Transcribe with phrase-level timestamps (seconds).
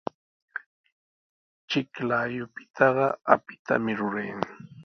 [1.69, 4.41] Chiklayupitaqa apitami rurayan.